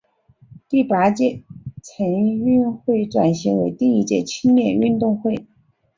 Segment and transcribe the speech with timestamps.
[0.67, 1.43] 第八届
[1.83, 2.07] 城
[2.39, 5.45] 运会转型为第一届青年运动会。